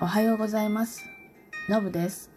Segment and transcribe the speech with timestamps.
[0.00, 1.04] おはようございます。
[1.68, 2.30] のぶです。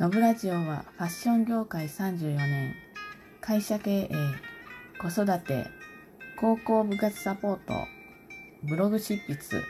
[0.00, 2.74] のぶラジオはファッション業界34年、
[3.40, 4.10] 会社経営、
[5.00, 5.68] 子育て、
[6.36, 7.74] 高校部活サポート、
[8.64, 9.62] ブログ執筆、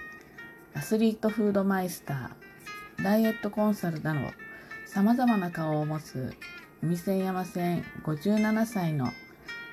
[0.73, 4.21] アスリートフードマイスター、ダイエットコンサルなど、
[4.87, 6.33] 様々な顔を持つ
[6.83, 9.11] 海線山線57歳の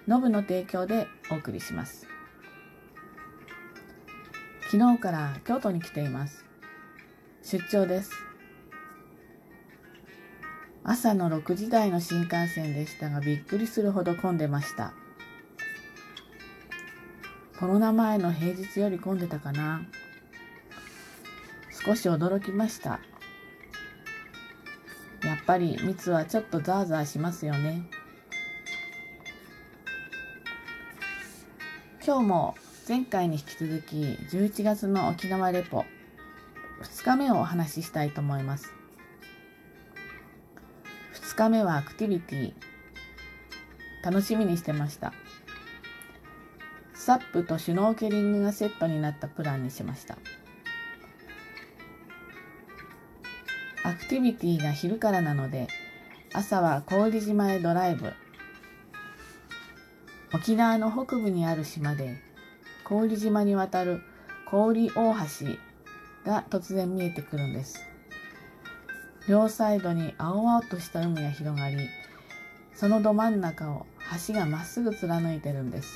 [0.06, 2.11] のぶの提供でお送りします。
[4.72, 6.46] 昨日から京都に来ています。
[7.44, 8.12] 出張です。
[10.86, 14.94] 朝の6時台の新幹線でしたがびっくりするほど混んでました。
[17.60, 19.82] コロナ前の平日より混んでたかな。
[21.86, 23.02] 少し驚きました。
[25.22, 27.90] やっぱり密はちょっとザーザーしますよね。
[32.06, 32.56] 今日も
[32.92, 33.96] 前回に引き続き
[34.36, 35.86] 11月の沖縄レポ
[36.84, 38.74] 2日目をお話ししたいと思います。
[41.14, 42.54] 2日目はアクティビティ
[44.04, 45.14] 楽しみにしてました。
[46.94, 50.18] サップとシュノーケリングがセットになったプランにしました。
[53.86, 55.68] アクティビティが昼からなので
[56.34, 58.12] 朝は郡島へドライブ
[60.34, 62.22] 沖縄の北部にある島で
[62.88, 64.02] 郡島に渡る
[64.50, 67.80] 郡大橋が突然見えてくるんです。
[69.28, 71.78] 両サイドに青々とした海が広がり
[72.74, 73.86] そのど真ん中を
[74.28, 75.94] 橋がまっすぐ貫いてるんです。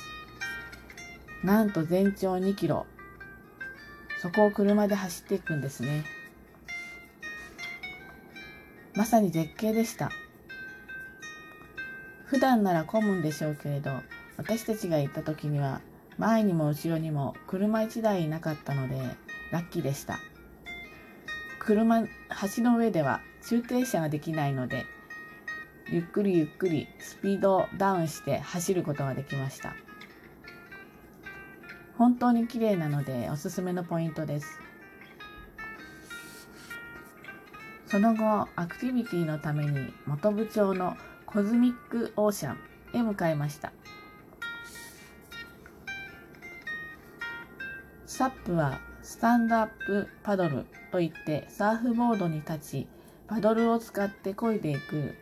[1.42, 2.86] なんと全長2キロ。
[4.22, 6.04] そこを車で走っていくんですね。
[8.94, 10.10] まさに絶景でした。
[12.26, 13.90] 普段なら混むんでしょうけれど
[14.36, 15.80] 私たちが行った時には
[16.18, 18.98] 前にも後ろにも車1台いなかったので
[19.50, 20.18] ラッキーでした。
[21.58, 24.86] 車橋の上では駐停車ができないので
[25.88, 29.74] ゆっくりゆっくりスピードをダウンして走ることができました。
[31.98, 34.60] 本当に綺麗なのでおすすめのポイントです。
[37.86, 42.58] その後アクティビティのために本部町のコズミックオーシャン
[42.98, 43.72] へ向かいました。
[48.16, 52.86] サップはスタンドアップパドルといってサーフボードに立ち
[53.28, 55.14] パドルを使って漕いでいく。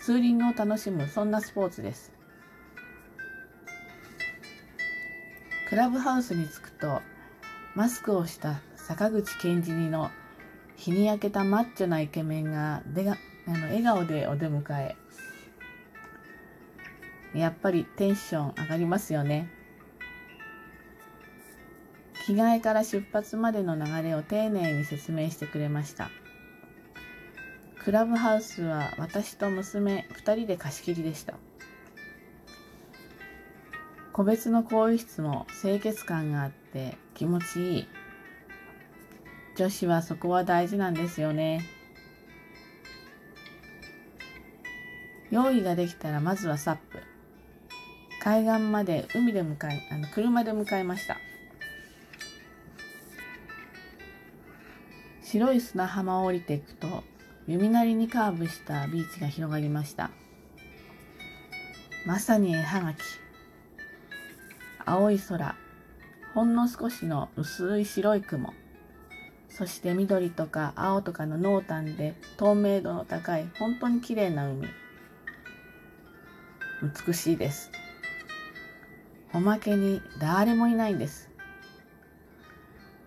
[0.00, 2.10] ツーリングを楽しむそんなスポーツです。
[5.68, 7.00] クラブハウスに着くと
[7.76, 10.10] マスクをした坂口健二の
[10.74, 14.96] 日に焼けたマッチョなイケメンがでがあの笑顔でお出迎え。
[17.38, 19.59] やっぱりテンション上がりますよね。
[22.30, 26.10] 着替えから出発までの流れを丁寧に説明してくれました。
[27.82, 31.34] クラブハウスは私と娘2人で貸し切りでした。
[34.12, 37.88] 個別の更衣室も清潔感があって気持ちいい。
[39.56, 41.64] 女子はそこは大事なんですよね。
[45.32, 47.02] 用意ができたらまずはサップ。
[48.22, 51.16] 海岸まで海で向かいあの車で向かいました。
[55.30, 57.04] 白い砂浜を降りていくと
[57.46, 60.10] 弓なりにカーブしたビーチが広がりました。
[62.04, 62.96] まさに絵はがき。
[64.84, 65.54] 青い空。
[66.34, 68.52] ほんの少しの薄い白い雲。
[69.48, 74.66] そして緑とか青とかの濃淡で透明度の高い本当に綺麗な海。
[77.06, 77.70] 美しいです。
[79.32, 81.30] おまけに誰もいないんです。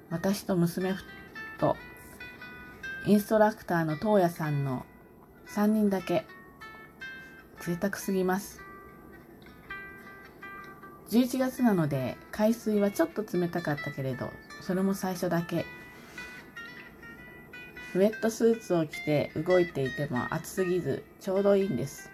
[0.09, 0.93] 私と娘
[1.59, 1.75] と
[3.05, 4.85] インストラクターの東野さんの
[5.47, 6.25] 3人だけ。
[7.59, 8.61] 贅沢すぎます。
[11.09, 14.29] 11月なので海水はちょっと冷たかったけれど
[14.61, 15.65] それも最初だけ。
[17.93, 22.09] ウェットスーツを着て動いていても暑すぎずちょうどいいんです。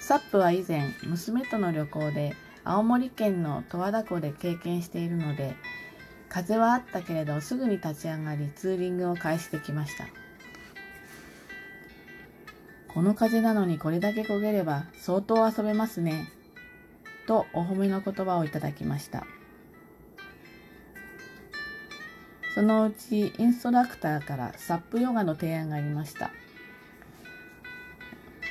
[0.00, 5.56] サップは以前娘との旅行で青森県の十和田湖で経験しているので
[6.36, 10.04] 風はあったけれどすぐに立ち上がりツーリングを開始できました。
[12.88, 16.30] この風なのにこれだけ焦げれば相当遊べますね
[17.26, 19.26] とお褒めの言葉をいただきました。
[22.54, 26.32] そのうちインストラクターからサップヨガの提案がありました。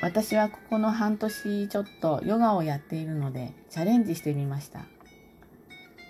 [0.01, 4.85] 私はここの半年ちょっとヨガをやっているのでチャレンジしてみました。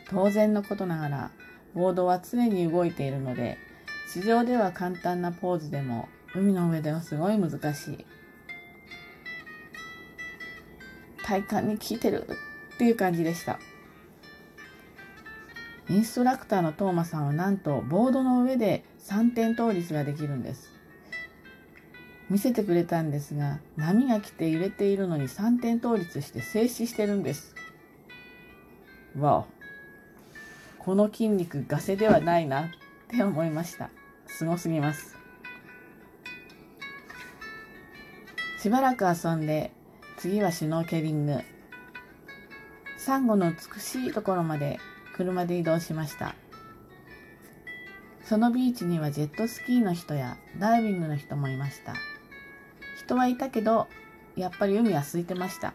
[0.10, 1.32] 当然のことながら
[1.76, 3.58] ボードは常に動いているので、
[4.12, 8.06] 地上では簡単なポーズでも、海の上ではすごい難しい。
[11.24, 12.28] 体幹に効いてる
[12.74, 13.60] っていう感じでした。
[15.90, 20.72] インストラクターのトーマさんはなんとボードの上で3点倒立ができるんです。
[22.30, 27.54] 見せてくれたんですが、波が来て揺れているのに3点倒立して静止してるんです。
[29.18, 29.55] わお。
[30.86, 32.70] この筋肉ガセではないなっ
[33.08, 33.90] て思いました。
[34.28, 35.18] すごすぎます。
[38.60, 39.72] しばらく遊んで、
[40.18, 41.40] 次はシュノーケリング。
[43.00, 44.80] サンゴの美しいところまで
[45.16, 46.36] 車で移動しました。
[48.24, 51.96] そのビーチにはジェットスキーの人やダイビングの人もいました。
[53.04, 53.88] 人はいたけど、
[54.36, 55.74] やっぱり海は空いてました。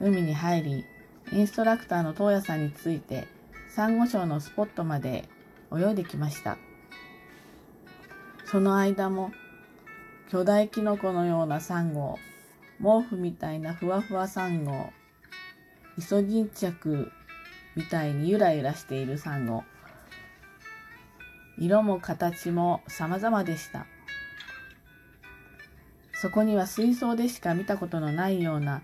[0.00, 0.84] 海に入り、
[1.32, 3.26] インストラクターの東野さんについて、
[3.74, 5.30] サンゴ礁のスポットまで
[5.74, 6.58] 泳いできました。
[8.44, 9.32] その間も、
[10.30, 12.18] 巨大キノコのようなサンゴ、
[12.78, 14.90] 毛布みたいなふわふわサンゴ、
[15.96, 17.10] イソギンチャク
[17.76, 19.64] みたいにゆらゆらしているサンゴ、
[21.56, 23.86] 色も形も様々でした。
[26.12, 28.82] そこには水槽でしか見たことのないような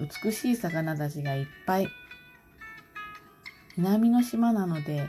[0.00, 1.88] 美しい魚たちがいっぱい。
[3.76, 5.08] 南の島なので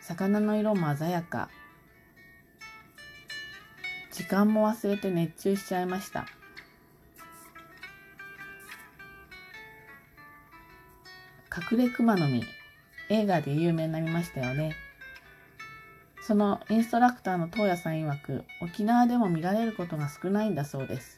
[0.00, 1.50] 魚の色も鮮やか。
[4.12, 6.26] 時間も忘れて熱中しちゃいました。
[11.72, 12.44] 隠れ熊の実、
[13.08, 14.76] 映画で有名になりましたよね。
[16.22, 21.16] そのインストラクターの東野さん曰く、沖縄でも見られることが少ないんだそうです。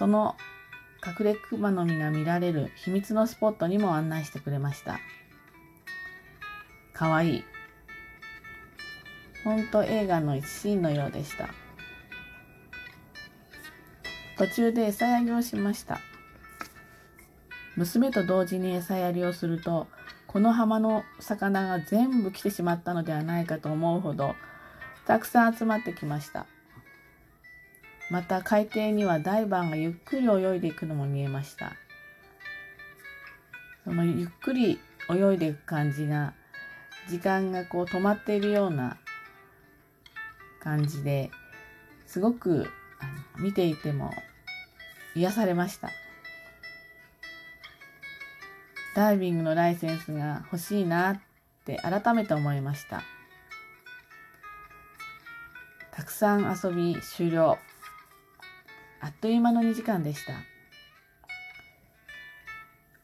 [0.00, 0.34] その
[1.06, 4.98] 隠れ熊の実が見られる秘密のスポットにも案内してくれました。
[6.94, 7.44] かわいい。
[9.44, 11.50] ほんと映画の一シーンのようでした。
[14.38, 16.00] 途中で餌やりをしました。
[17.76, 19.86] 娘と同時に餌やりをすると、
[20.26, 24.34] この浜の魚が全部来てしまったのではないかと思うほど
[25.04, 26.46] たくさん集まってきました
[28.10, 31.72] また海底にはダイバーがゆっくり泳いでいくのも見えました
[33.84, 34.78] そのゆっくり
[35.08, 36.34] 泳いでいく感じが
[37.08, 38.98] 時間がこう止まっているような
[40.60, 41.30] 感じで
[42.06, 42.68] すごく
[43.38, 44.12] 見ていても
[45.14, 45.90] 癒されました。
[48.94, 51.20] ダイビングのライセンスが欲しいなっ
[51.64, 53.02] て改めて思いました。
[55.92, 57.58] たくさん遊び終了。
[59.00, 60.34] あっという間の2時間でした。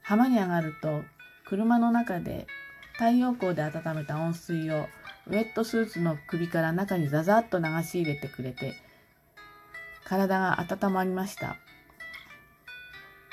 [0.02, 1.02] 浜に上がると
[1.46, 2.46] 車の中で
[2.92, 4.86] 太陽光で温めた温水を
[5.26, 8.74] ウェットスーツの首から中にザザッと流し入れてくれて
[10.04, 11.56] 体が温まりました。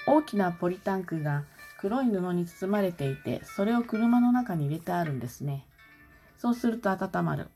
[0.06, 1.44] 大きなポリタンクが
[1.80, 5.66] 黒い布に包まれていて、それを車の中に入れてあるんですね。
[6.38, 7.48] そうすると温まる。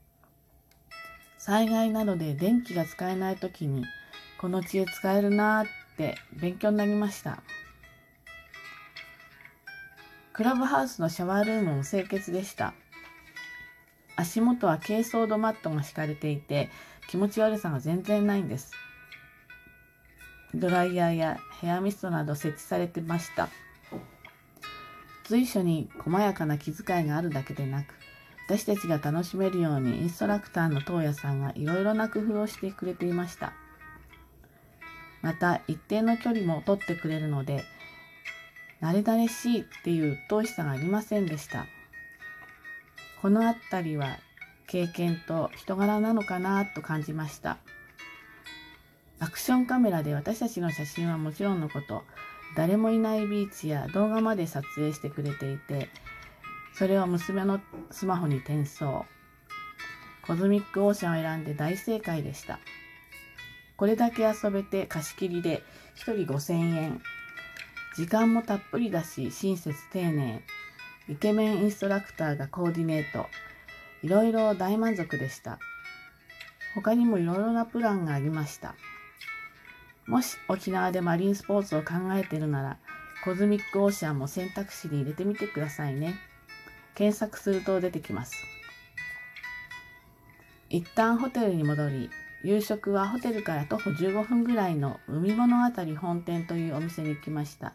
[1.38, 3.86] 災害などで電気が使えない時に、
[4.39, 5.68] この知恵使えるなーっ
[5.98, 7.42] て勉強になりました。
[10.33, 12.73] クラブハウスのシャワールームも清潔でした。
[14.16, 16.69] 足元は珪藻土マットが敷かれていて、
[17.09, 18.71] 気持ち悪さが全然ないんです。
[20.54, 23.50] ドライヤーやヘアミストなど設置されてました。
[25.26, 27.95] 随所に細やかな気遣いがあるだけでなく、
[28.47, 33.54] 私たちが楽しめるようにインストラクターの東野さんがいろいろな工夫をしてくれていました。
[35.28, 37.66] また、一定の距離も取ってくれるので、
[38.81, 41.66] 慣れ慣れしいっていう鬱陶しさがありませんでした。
[43.22, 44.19] このあたりは
[44.68, 47.57] 経験と人柄なのかなと感じました。
[49.19, 52.04] アクションカメラで私たちの写真はもちろんのこと、
[52.56, 55.90] 誰もいないビーチや動画まで撮影してくれていて、
[56.74, 57.60] それを娘の
[57.92, 59.06] スマホに転送。
[60.26, 62.60] コズミックオーシャンを選んで大正解でした。
[63.78, 65.64] これだけ遊べて貸し切りで
[65.98, 67.02] 1人5000円。
[67.96, 70.44] 時間もたっぷりだし親切丁寧。
[71.07, 73.28] イケメンインストラクターがコーディネート。
[74.04, 75.60] いろいろ大満足でした。
[76.76, 78.76] 他にもいろいろなプランがありました。
[80.07, 82.78] もし沖縄でマリンスポーツを考えてるなら、
[83.24, 86.16] コズミックオーシャンも選択肢に入れてみてくださいね。
[86.96, 88.36] 検索すると出てきます。
[90.69, 92.10] 一旦ホテルに戻り、
[92.44, 97.74] 夕食はホテルから徒歩15分ぐらいの海物語本店というお店に行きました。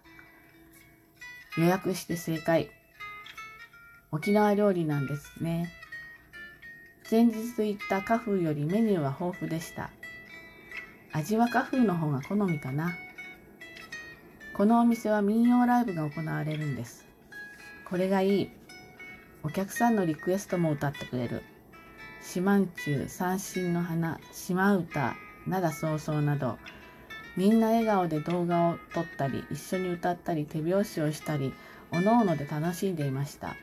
[1.58, 2.70] 予約して正解。
[4.12, 5.70] 沖縄料理なんですね。
[7.10, 9.90] 前日行ったカフーよりメニューは豊富でした。
[11.12, 12.92] 味はカフーの方が好みかな。
[14.56, 17.04] このお店は民謡ライブが行われるんです。
[17.84, 18.50] これがいい。
[19.42, 21.42] お客さんのリクエストも歌ってくれる。
[22.22, 26.58] 四万中、三振の花、島唄、灘早々など、
[27.36, 31.52] みんな笑顔で動画を撮ったり、一緒に歌ったり、手拍子をしたり、
[31.90, 33.56] おのおので楽しんでいました。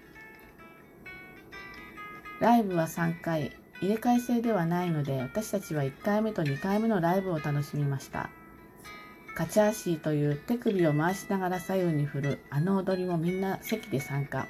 [2.40, 8.30] ライブは3回、入れ替え制ではないので、私たちは1回目と2回目のライブを楽しみました。
[9.36, 14.48] カチャーシーという手首を回しながら左右に振るあの踊りもみんな席で参加。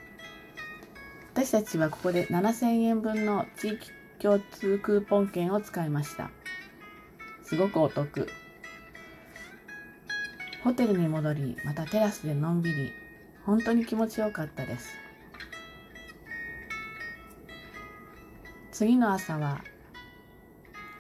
[1.34, 6.30] 私たちはここで7000円分の地域共通クーポン券を使いました。
[7.44, 8.28] すごくお得。
[10.64, 12.92] ホテルに戻り、またテラスでのんびり、
[13.46, 14.90] 本当に気持ちよかったです。
[18.72, 19.64] 次の朝は、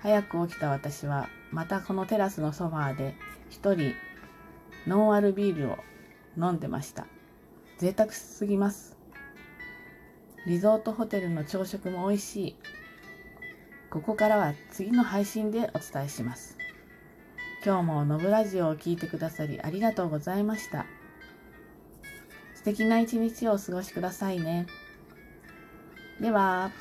[0.01, 3.15] 早く起きた私は、またこのテラスのソファーで
[3.49, 3.93] 一人
[4.87, 5.77] ノンアルビールを
[6.37, 7.05] 飲んでました。
[7.77, 8.97] 贅沢すぎます。
[10.47, 12.55] リゾートホテルの朝食も美味しい。
[13.89, 16.57] ここからは次の配信でお伝えします。
[17.65, 20.85] 今日もノブラジオを聴いてくださりありがとうございました。
[22.53, 24.67] 素敵な一日をお過ごしくださいね。
[26.21, 26.71] では。